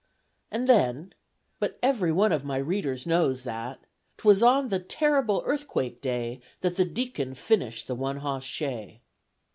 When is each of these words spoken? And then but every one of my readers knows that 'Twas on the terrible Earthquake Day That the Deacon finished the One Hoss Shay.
And 0.49 0.65
then 0.65 1.13
but 1.59 1.77
every 1.83 2.11
one 2.11 2.31
of 2.31 2.43
my 2.43 2.57
readers 2.57 3.05
knows 3.05 3.43
that 3.43 3.81
'Twas 4.17 4.41
on 4.41 4.69
the 4.69 4.79
terrible 4.79 5.43
Earthquake 5.45 6.01
Day 6.01 6.39
That 6.61 6.75
the 6.75 6.85
Deacon 6.85 7.35
finished 7.35 7.85
the 7.85 7.93
One 7.93 8.17
Hoss 8.17 8.43
Shay. 8.43 9.03